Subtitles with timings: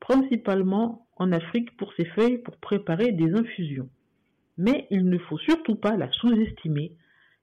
[0.00, 3.88] principalement en Afrique pour ses feuilles pour préparer des infusions.
[4.56, 6.92] Mais il ne faut surtout pas la sous-estimer,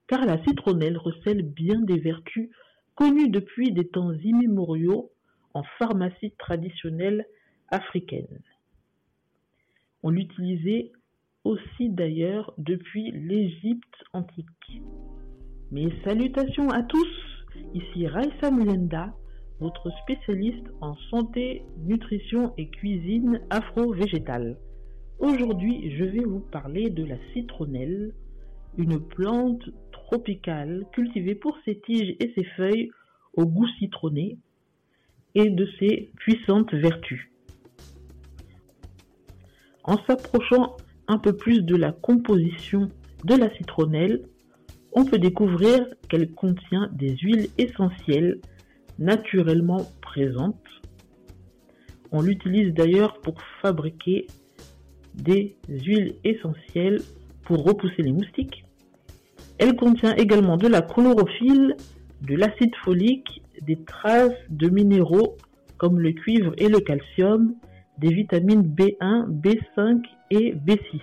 [0.06, 2.50] car la citronnelle recèle bien des vertus
[2.94, 5.10] connues depuis des temps immémoriaux
[5.54, 7.24] en pharmacie traditionnelle
[7.68, 8.42] africaine.
[10.02, 10.92] On l'utilisait
[11.44, 14.82] aussi d'ailleurs depuis l'Égypte antique.
[15.70, 17.08] Mes salutations à tous,
[17.74, 19.14] ici Raissa Mulenda,
[19.60, 24.56] votre spécialiste en santé, nutrition et cuisine afro-végétale.
[25.18, 28.14] Aujourd'hui, je vais vous parler de la citronnelle,
[28.76, 32.90] une plante tropicale cultivée pour ses tiges et ses feuilles
[33.34, 34.38] au goût citronné
[35.34, 37.28] et de ses puissantes vertus.
[39.82, 40.76] En s'approchant
[41.08, 42.90] un peu plus de la composition
[43.24, 44.22] de la citronnelle,
[44.92, 48.40] on peut découvrir qu'elle contient des huiles essentielles
[48.98, 50.56] naturellement présentes.
[52.10, 54.26] On l'utilise d'ailleurs pour fabriquer
[55.14, 57.00] des huiles essentielles
[57.44, 58.64] pour repousser les moustiques.
[59.58, 61.76] Elle contient également de la chlorophylle,
[62.22, 65.36] de l'acide folique, des traces de minéraux
[65.76, 67.54] comme le cuivre et le calcium,
[67.98, 71.00] des vitamines B1, B5 et B6.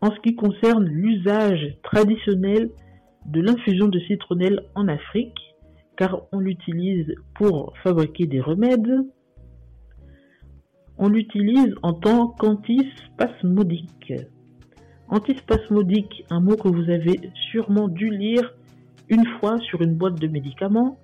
[0.00, 2.70] En ce qui concerne l'usage traditionnel
[3.28, 5.38] de l'infusion de citronnelle en Afrique,
[5.96, 9.06] car on l'utilise pour fabriquer des remèdes,
[10.98, 14.12] on l'utilise en tant qu'antispasmodique.
[15.08, 18.54] Antispasmodique, un mot que vous avez sûrement dû lire
[19.08, 20.98] une fois sur une boîte de médicaments.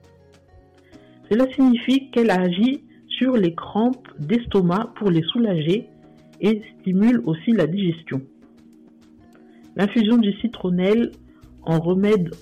[1.30, 5.88] Cela signifie qu'elle agit sur les crampes d'estomac pour les soulager
[6.40, 8.22] et stimule aussi la digestion.
[9.76, 11.12] L'infusion du citronnelle
[11.64, 12.34] en remède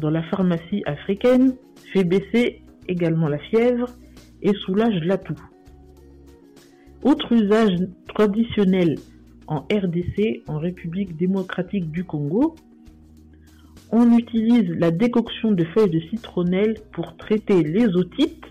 [0.00, 1.54] dans la pharmacie africaine
[1.92, 3.88] fait baisser également la fièvre
[4.42, 5.40] et soulage la toux.
[7.02, 7.78] Autre usage
[8.14, 8.96] traditionnel
[9.46, 12.56] en RDC, en République démocratique du Congo,
[13.92, 18.44] on utilise la décoction de feuilles de citronnelle pour traiter les otites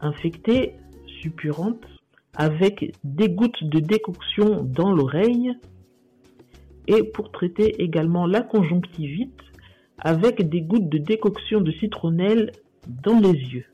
[0.00, 0.74] infectées,
[1.20, 1.86] suppurantes,
[2.34, 5.52] avec des gouttes de décoction dans l'oreille,
[6.86, 9.40] et pour traiter également la conjonctivite
[9.98, 12.52] avec des gouttes de décoction de citronnelle
[12.86, 13.66] dans les yeux.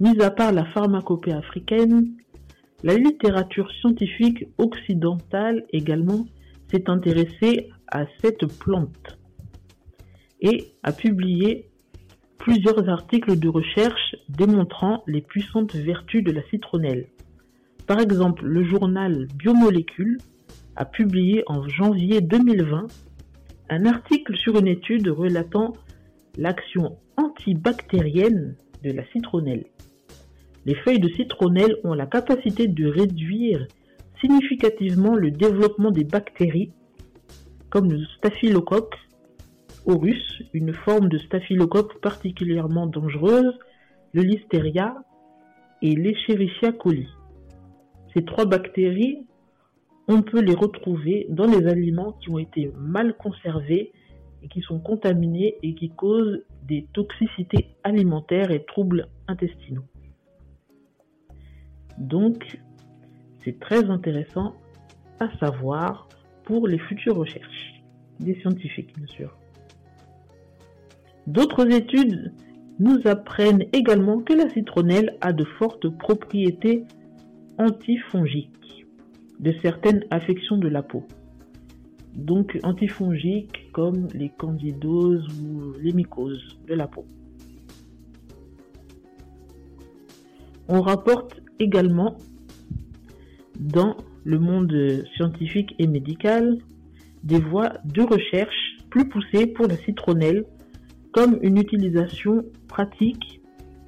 [0.00, 2.14] Mis à part la pharmacopée africaine,
[2.84, 6.24] la littérature scientifique occidentale également
[6.70, 9.18] s'est intéressée à cette plante
[10.40, 11.68] et a publié
[12.38, 17.08] plusieurs articles de recherche démontrant les puissantes vertus de la citronnelle.
[17.88, 20.18] Par exemple, le journal Biomolécules
[20.76, 22.86] a publié en janvier 2020
[23.70, 25.72] un article sur une étude relatant
[26.36, 29.64] l'action antibactérienne de la citronnelle.
[30.66, 33.66] Les feuilles de citronnelle ont la capacité de réduire
[34.20, 36.72] significativement le développement des bactéries
[37.70, 38.96] comme le staphylocoque
[39.86, 43.58] aureus, une forme de staphylocoque particulièrement dangereuse,
[44.12, 44.94] le listeria
[45.80, 47.08] et l'Escherichia coli.
[48.24, 49.26] Trois bactéries,
[50.08, 53.92] on peut les retrouver dans les aliments qui ont été mal conservés
[54.42, 59.84] et qui sont contaminés et qui causent des toxicités alimentaires et troubles intestinaux.
[61.98, 62.58] Donc,
[63.44, 64.54] c'est très intéressant
[65.20, 66.08] à savoir
[66.44, 67.82] pour les futures recherches
[68.20, 69.36] des scientifiques, bien sûr.
[71.26, 72.32] D'autres études
[72.78, 76.84] nous apprennent également que la citronnelle a de fortes propriétés
[77.58, 78.86] antifongiques
[79.40, 81.04] de certaines affections de la peau.
[82.14, 87.04] Donc antifongiques comme les candidoses ou les mycoses de la peau.
[90.68, 92.16] On rapporte également
[93.58, 96.58] dans le monde scientifique et médical
[97.24, 100.44] des voies de recherche plus poussées pour la citronnelle
[101.12, 103.40] comme une utilisation pratique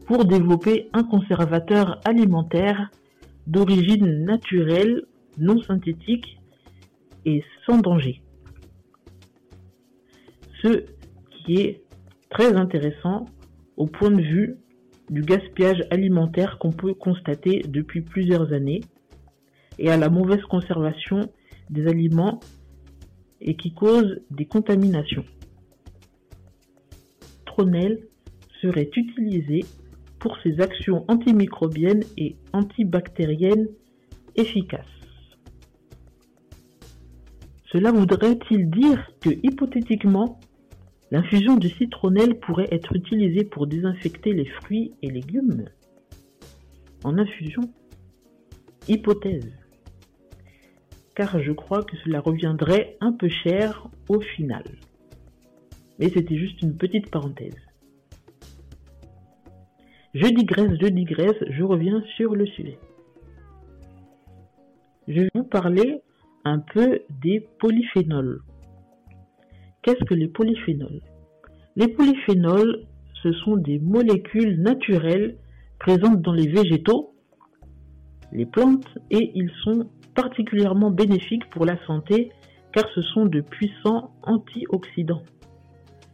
[0.06, 2.90] pour développer un conservateur alimentaire
[3.50, 5.02] d'origine naturelle,
[5.36, 6.38] non synthétique
[7.24, 8.22] et sans danger.
[10.62, 10.84] Ce
[11.44, 11.82] qui est
[12.30, 13.24] très intéressant
[13.76, 14.56] au point de vue
[15.08, 18.82] du gaspillage alimentaire qu'on peut constater depuis plusieurs années
[19.78, 21.28] et à la mauvaise conservation
[21.70, 22.38] des aliments
[23.40, 25.24] et qui cause des contaminations.
[27.46, 28.06] Tronel
[28.62, 29.64] serait utilisé
[30.20, 33.68] pour ses actions antimicrobiennes et antibactériennes
[34.36, 34.86] efficaces.
[37.72, 40.38] Cela voudrait-il dire que hypothétiquement,
[41.12, 45.64] L'infusion de citronnelle pourrait être utilisée pour désinfecter les fruits et légumes?
[47.02, 47.62] En infusion
[48.86, 49.52] Hypothèse.
[51.16, 54.62] Car je crois que cela reviendrait un peu cher au final.
[55.98, 57.58] Mais c'était juste une petite parenthèse.
[60.12, 62.78] Je digresse, je digresse, je reviens sur le sujet.
[65.06, 66.02] Je vais vous parler
[66.44, 68.40] un peu des polyphénols.
[69.82, 71.00] Qu'est-ce que les polyphénols?
[71.76, 72.86] Les polyphénols,
[73.22, 75.36] ce sont des molécules naturelles
[75.78, 77.14] présentes dans les végétaux,
[78.32, 82.30] les plantes, et ils sont particulièrement bénéfiques pour la santé
[82.72, 85.22] car ce sont de puissants antioxydants.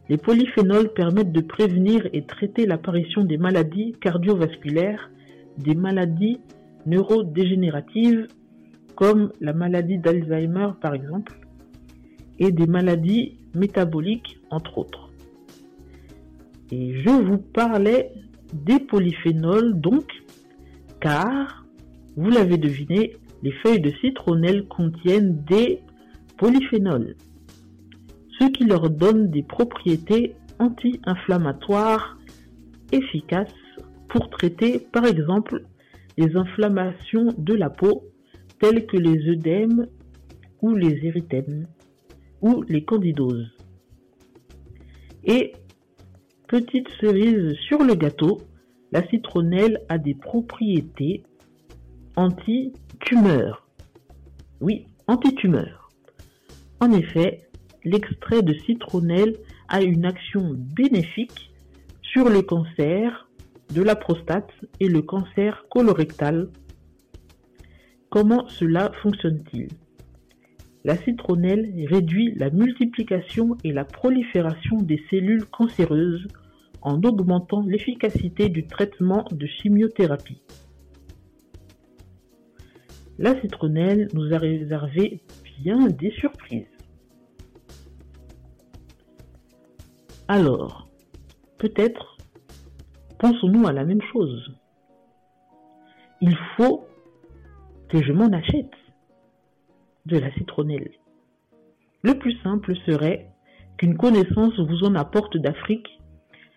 [0.09, 5.11] Les polyphénols permettent de prévenir et traiter l'apparition des maladies cardiovasculaires,
[5.57, 6.39] des maladies
[6.85, 8.27] neurodégénératives
[8.95, 11.33] comme la maladie d'Alzheimer par exemple,
[12.39, 15.09] et des maladies métaboliques entre autres.
[16.71, 18.11] Et je vous parlais
[18.53, 20.05] des polyphénols donc,
[20.99, 21.65] car,
[22.15, 25.79] vous l'avez deviné, les feuilles de citronnelle contiennent des
[26.37, 27.15] polyphénols
[28.39, 32.17] ce qui leur donne des propriétés anti-inflammatoires
[32.91, 33.53] efficaces
[34.09, 35.63] pour traiter par exemple
[36.17, 38.03] les inflammations de la peau
[38.59, 39.87] telles que les œdèmes
[40.61, 41.67] ou les érythèmes
[42.41, 43.51] ou les candidoses.
[45.23, 45.53] Et
[46.47, 48.39] petite cerise sur le gâteau,
[48.91, 51.23] la citronnelle a des propriétés
[52.15, 53.67] anti-tumeurs.
[54.61, 55.89] Oui, anti-tumeurs.
[56.79, 57.46] En effet,
[57.87, 59.37] l'extrait de citronnelle
[59.69, 61.51] a une action bénéfique
[62.01, 63.27] sur le cancer
[63.73, 66.49] de la prostate et le cancer colorectal.
[68.09, 69.69] Comment cela fonctionne-t-il?
[70.83, 76.27] La citronnelle réduit la multiplication et la prolifération des cellules cancéreuses
[76.81, 80.41] en augmentant l'efficacité du traitement de chimiothérapie.
[83.19, 85.21] La citronnelle nous a réservé
[85.61, 86.76] bien des surprises.
[90.29, 90.89] Alors,
[91.57, 92.17] peut-être
[93.17, 94.51] pensons-nous à la même chose.
[96.19, 96.85] Il faut
[97.87, 98.73] que je m'en achète
[100.05, 100.91] de la citronnelle.
[102.01, 103.29] Le plus simple serait
[103.77, 105.87] qu'une connaissance vous en apporte d'Afrique,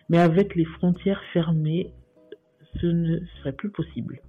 [0.09, 1.93] mais avec les frontières fermées,
[2.81, 4.19] ce ne serait plus possible.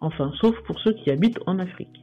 [0.00, 2.00] Enfin, sauf pour ceux qui habitent en Afrique.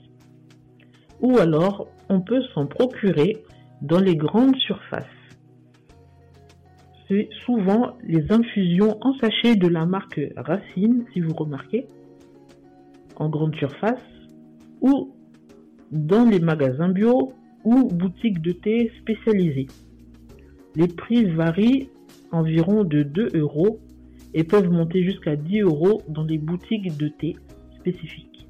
[1.22, 3.38] Ou alors, on peut s'en procurer
[3.82, 5.06] dans les grandes surfaces
[7.08, 11.88] c'est souvent les infusions en sachet de la marque Racine, si vous remarquez,
[13.16, 14.02] en grande surface,
[14.82, 15.14] ou
[15.92, 17.34] dans les magasins bio
[17.64, 19.68] ou boutiques de thé spécialisées.
[20.76, 21.90] Les prix varient
[22.32, 23.80] environ de 2 euros
[24.34, 27.36] et peuvent monter jusqu'à 10 euros dans les boutiques de thé
[27.80, 28.48] spécifiques.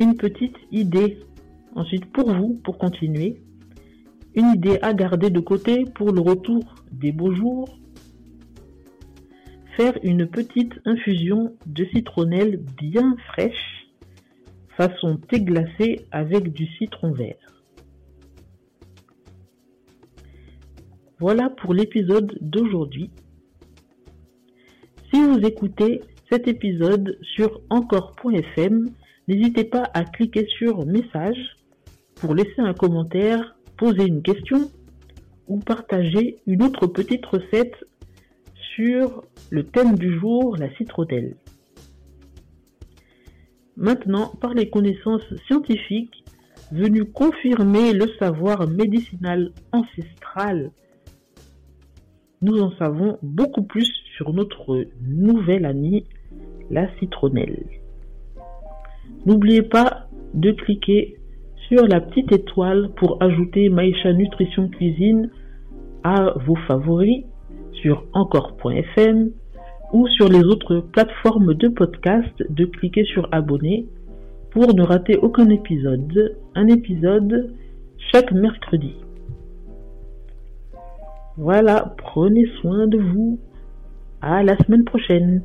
[0.00, 1.18] Une petite idée
[1.74, 3.40] ensuite pour vous, pour continuer,
[4.34, 7.78] une idée à garder de côté pour le retour des beaux jours.
[9.76, 13.88] Faire une petite infusion de citronnelle bien fraîche,
[14.76, 17.36] façon thé glacé avec du citron vert.
[21.18, 23.10] Voilà pour l'épisode d'aujourd'hui.
[25.12, 28.90] Si vous écoutez cet épisode sur encore.fm,
[29.28, 31.56] n'hésitez pas à cliquer sur message
[32.16, 34.70] pour laisser un commentaire poser une question
[35.48, 37.74] ou partager une autre petite recette
[38.74, 41.36] sur le thème du jour, la citronnelle.
[43.76, 46.24] Maintenant, par les connaissances scientifiques
[46.72, 50.70] venues confirmer le savoir médicinal ancestral,
[52.40, 56.04] nous en savons beaucoup plus sur notre nouvelle amie,
[56.70, 57.64] la citronnelle.
[59.26, 61.16] N'oubliez pas de cliquer
[61.68, 65.30] sur la petite étoile pour ajouter Maïcha Nutrition Cuisine
[66.02, 67.24] à vos favoris
[67.72, 69.30] sur encore.fm
[69.92, 73.86] ou sur les autres plateformes de podcast de cliquer sur abonner
[74.50, 76.36] pour ne rater aucun épisode.
[76.54, 77.54] Un épisode
[78.12, 78.94] chaque mercredi.
[81.36, 83.38] Voilà, prenez soin de vous.
[84.20, 85.42] À la semaine prochaine.